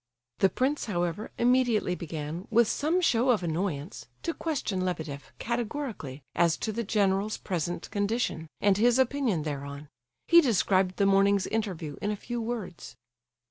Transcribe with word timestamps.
The 0.39 0.49
prince, 0.49 0.85
however, 0.85 1.29
immediately 1.37 1.93
began, 1.93 2.47
with 2.49 2.67
some 2.67 3.01
show 3.01 3.29
of 3.29 3.43
annoyance, 3.43 4.07
to 4.23 4.33
question 4.33 4.83
Lebedeff 4.83 5.31
categorically, 5.37 6.23
as 6.33 6.57
to 6.57 6.71
the 6.71 6.83
general's 6.83 7.37
present 7.37 7.87
condition, 7.91 8.47
and 8.59 8.77
his 8.77 8.97
opinion 8.97 9.43
thereon. 9.43 9.89
He 10.27 10.41
described 10.41 10.95
the 10.95 11.05
morning's 11.05 11.45
interview 11.45 11.97
in 12.01 12.09
a 12.09 12.15
few 12.15 12.41
words. 12.41 12.95